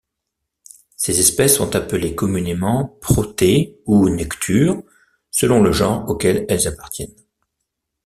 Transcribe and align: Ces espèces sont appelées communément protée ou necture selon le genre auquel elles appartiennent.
Ces 0.95 1.19
espèces 1.19 1.57
sont 1.57 1.75
appelées 1.75 2.15
communément 2.15 2.87
protée 3.01 3.79
ou 3.85 4.09
necture 4.09 4.81
selon 5.29 5.61
le 5.61 5.71
genre 5.71 6.09
auquel 6.09 6.43
elles 6.49 6.67
appartiennent. 6.67 7.13